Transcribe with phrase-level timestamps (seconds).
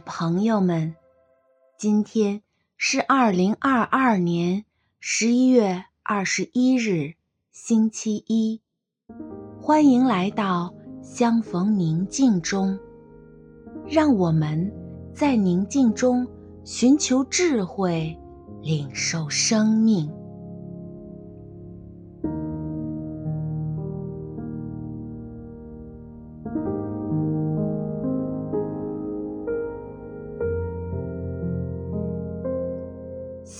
[0.00, 0.94] 朋友们，
[1.78, 2.42] 今天
[2.76, 4.64] 是二零二二年
[4.98, 7.14] 十一月二十一日，
[7.52, 8.60] 星期一。
[9.60, 12.78] 欢迎来到相逢宁静中，
[13.86, 14.72] 让我们
[15.14, 16.26] 在宁静中
[16.64, 18.18] 寻求智慧，
[18.62, 20.10] 领受生命。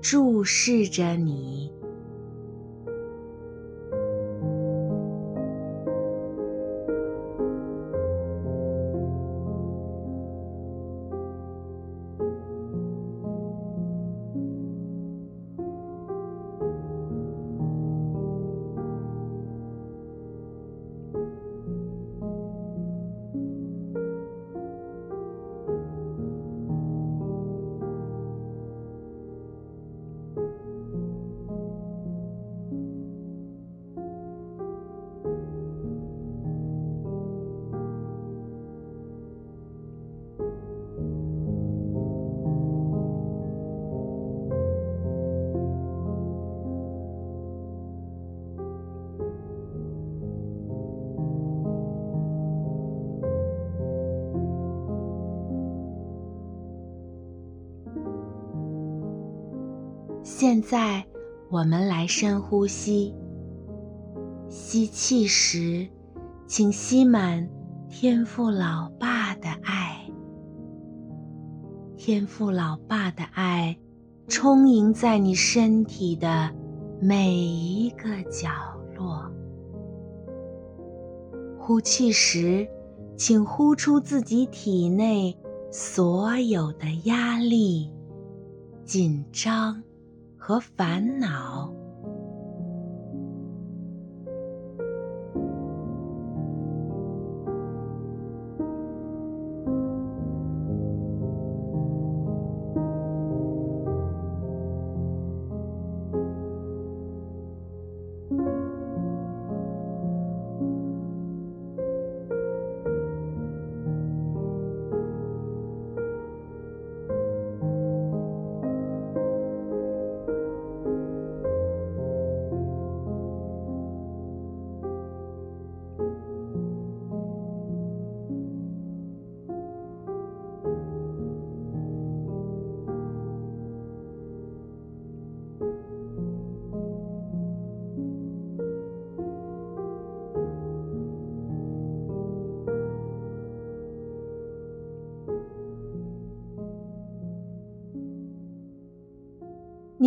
[0.00, 1.77] 注视着你。
[60.22, 61.04] 现在，
[61.50, 63.14] 我们来深呼吸。
[64.48, 65.88] 吸气时，
[66.46, 67.48] 请吸满
[67.88, 70.04] 天父老爸的爱。
[71.96, 73.76] 天父老爸的爱，
[74.28, 76.50] 充盈在你身体的
[77.00, 78.48] 每一个角
[78.96, 79.30] 落。
[81.58, 82.68] 呼气时，
[83.16, 85.36] 请呼出自己体内
[85.70, 87.92] 所有的压力、
[88.84, 89.82] 紧张。
[90.38, 91.87] 和烦恼。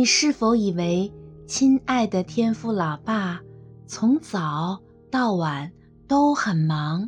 [0.00, 1.12] 你是否以为，
[1.46, 3.38] 亲爱的天父老爸，
[3.86, 4.80] 从早
[5.10, 5.70] 到晚
[6.08, 7.06] 都很忙，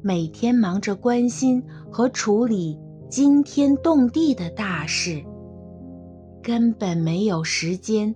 [0.00, 5.20] 每天忙着关心和处理惊天动地的大事，
[6.40, 8.14] 根本没有时间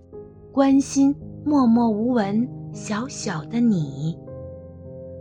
[0.53, 1.13] 关心
[1.43, 4.17] 默默无闻小小的你，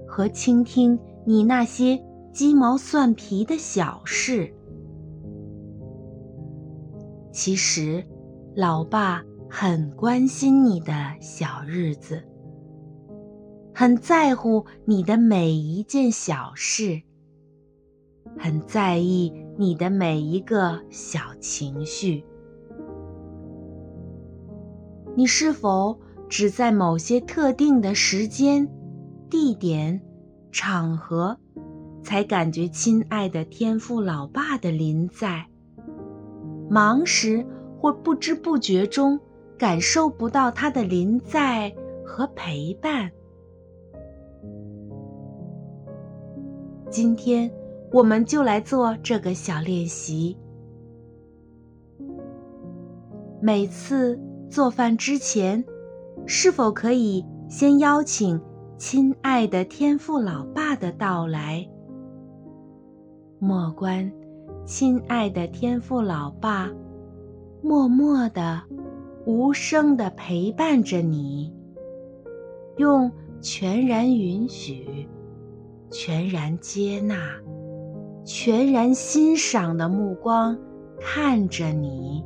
[0.07, 0.97] 和倾听
[1.27, 2.01] 你那些
[2.33, 4.49] 鸡毛蒜皮的小事。
[7.33, 8.07] 其实，
[8.57, 9.21] 老爸
[9.51, 12.23] 很关心你的小日子，
[13.75, 17.03] 很在乎你的每一件小事，
[18.39, 22.25] 很在意你的每一个小情绪。
[25.17, 25.99] 你是否
[26.29, 28.69] 只在某些特定的时间、
[29.29, 30.01] 地点、
[30.53, 31.37] 场合，
[32.05, 35.45] 才感觉亲爱的天父老爸的临在？
[36.71, 37.45] 忙时，
[37.85, 39.21] 或不知不觉中
[39.59, 41.71] 感受不到他的临在
[42.03, 43.11] 和陪伴。
[46.89, 47.53] 今天，
[47.93, 50.35] 我们就来做这个小练习。
[53.43, 55.63] 每次做饭之前，
[56.25, 58.41] 是否可以先邀请
[58.79, 61.69] 亲爱的天父老爸的到来？
[63.39, 64.11] 莫关
[64.65, 66.71] 亲爱的天父老爸，
[67.65, 68.61] 默默的、
[69.25, 71.51] 无声的陪伴着你，
[72.77, 75.09] 用全然允许、
[75.91, 77.17] 全然接纳、
[78.23, 80.59] 全然欣赏的目光
[81.01, 82.23] 看着你。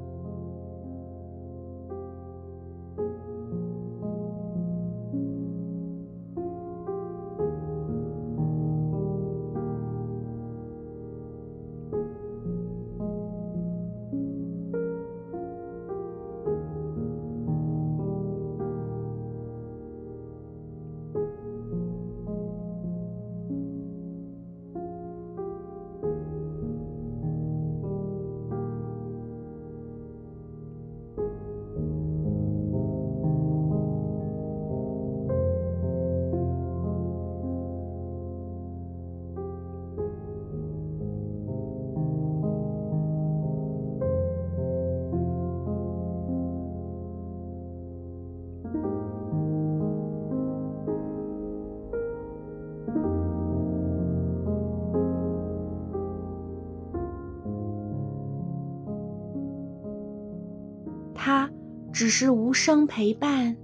[61.99, 63.57] 只是无声陪伴，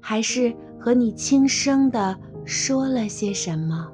[0.00, 3.88] 还是和你轻声地说了些什么？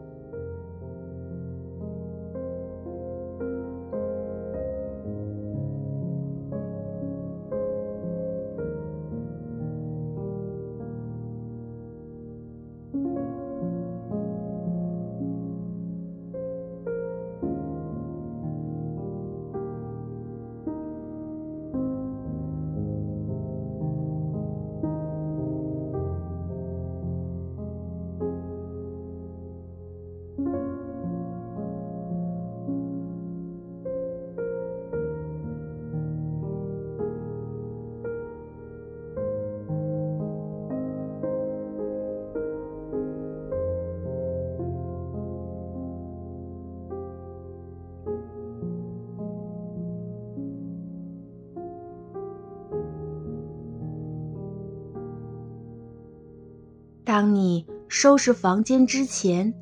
[57.10, 59.52] 当你收拾房间之前，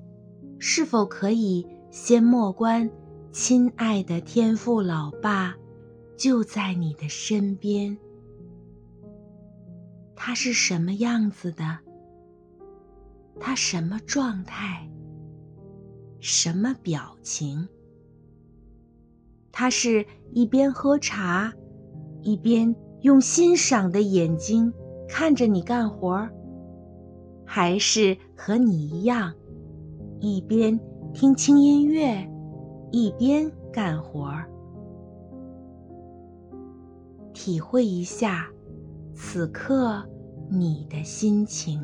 [0.59, 2.91] 是否可以先默观
[3.33, 5.57] 亲爱的天父老爸
[6.15, 7.97] 就在你的身边？
[10.15, 11.79] 他是什么样子的？
[13.41, 14.87] 他什么状态？
[16.21, 17.67] 什么表情？
[19.51, 20.05] 他是
[20.35, 21.51] 一边喝茶，
[22.21, 24.71] 一边用欣赏的眼睛
[25.09, 26.29] 看着你干活？
[27.51, 29.33] 还是和你一样，
[30.21, 30.79] 一边
[31.15, 32.31] 听轻音乐，
[32.93, 34.47] 一边干活儿，
[37.33, 38.47] 体会一下
[39.15, 40.07] 此刻
[40.51, 41.81] 你的心情。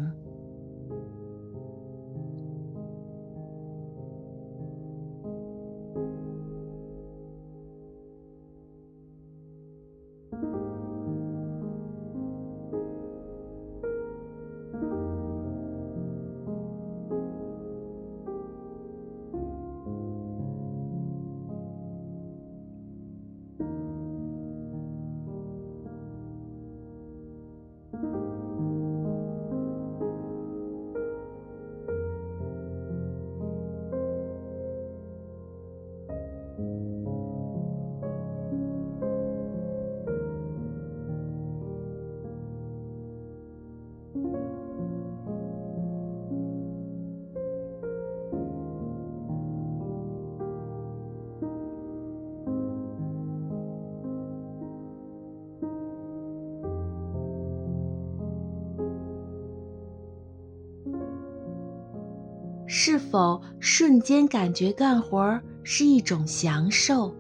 [62.86, 67.14] 是否瞬间感觉干活是一种享受？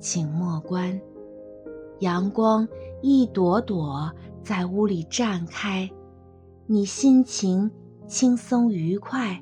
[0.00, 1.00] 请莫关，
[2.00, 2.66] 阳光
[3.00, 5.88] 一朵朵在屋里绽开，
[6.66, 7.70] 你心情
[8.08, 9.40] 轻松愉快，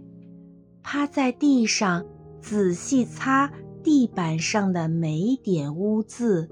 [0.82, 2.04] 趴在地上
[2.42, 3.50] 仔细擦
[3.82, 6.50] 地板上的每一点污渍，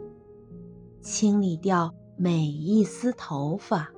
[1.03, 3.91] 清理掉每一丝头发。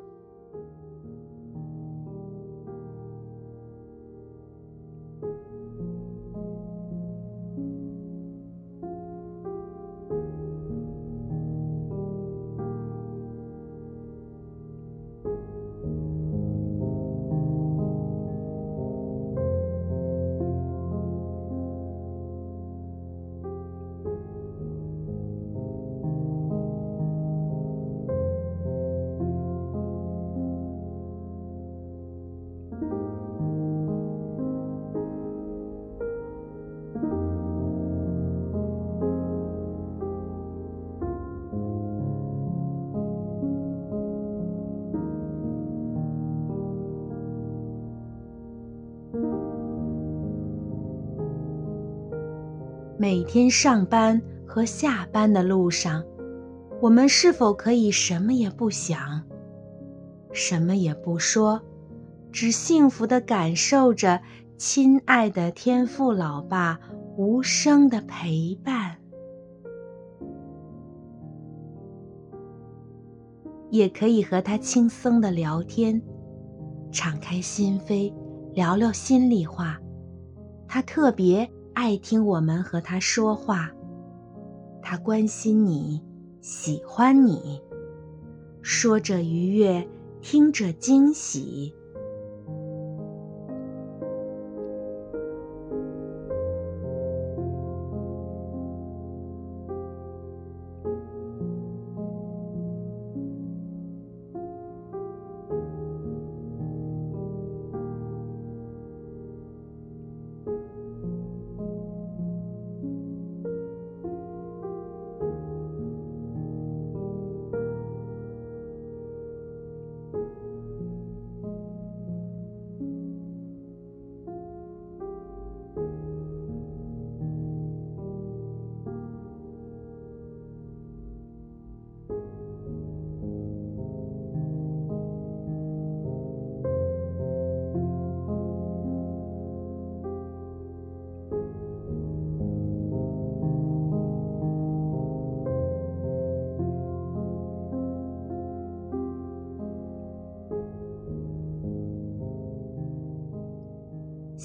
[53.00, 56.04] 每天上班和下班的路上，
[56.83, 59.23] 我们是否可以什么也不想，
[60.33, 61.62] 什么也不说，
[62.30, 64.21] 只幸福地感受着
[64.59, 66.78] 亲爱的天父老爸
[67.16, 68.99] 无声的陪伴？
[73.71, 76.02] 也可以和他轻松的聊天，
[76.92, 78.12] 敞开心扉，
[78.52, 79.80] 聊聊心里话。
[80.69, 83.71] 他特别爱听我们和他说话，
[84.83, 86.03] 他关心你，
[86.41, 87.61] 喜欢你，
[88.61, 89.89] 说着愉悦，
[90.21, 91.75] 听着惊喜。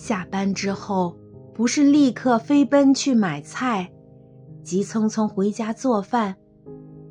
[0.06, 1.18] 下班之后，
[1.52, 3.92] 不是立刻飞奔去买菜，
[4.62, 6.36] 急匆匆回家做饭，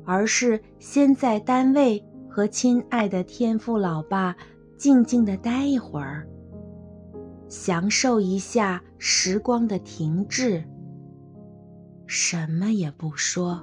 [0.05, 4.33] 而是先在单位和亲爱的天父老爸
[4.77, 6.25] 静静地待一会儿，
[7.49, 10.63] 享受一下时光的停滞，
[12.07, 13.61] 什么也不说，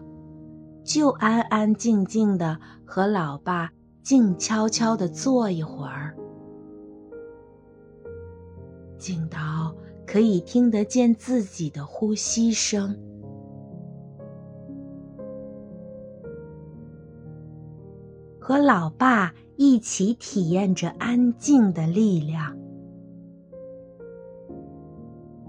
[0.84, 3.70] 就安安静静的和老爸
[4.02, 6.11] 静悄悄地坐一会儿。
[9.02, 9.74] 静到
[10.06, 12.96] 可以听得见自己的呼吸声，
[18.38, 22.56] 和老爸一起体验着安静的力量。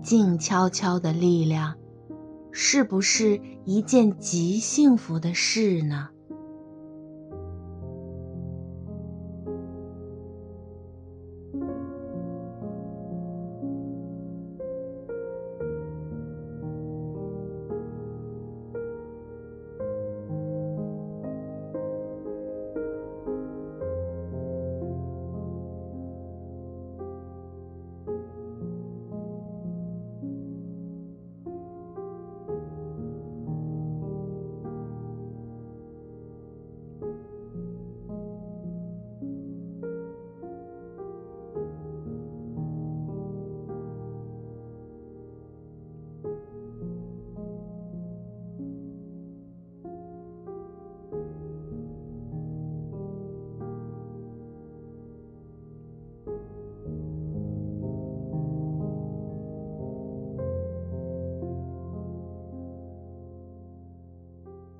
[0.02, 1.78] 静悄悄的力量，
[2.52, 6.10] 是不是一件极幸福的事呢？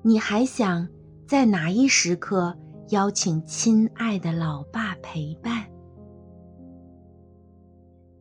[0.06, 0.86] 你还想
[1.26, 2.54] 在哪一时刻
[2.90, 5.64] 邀请亲爱的老爸陪伴？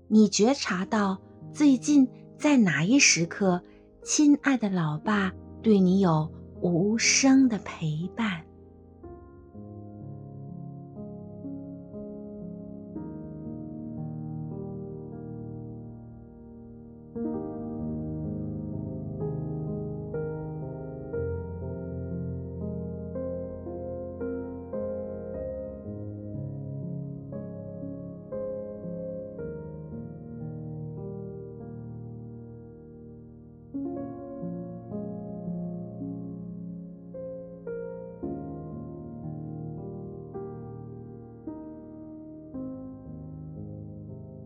[0.08, 1.20] 你觉察到
[1.52, 3.62] 最近在哪一时刻，
[4.02, 8.46] 亲爱的老爸对你有无声的陪伴？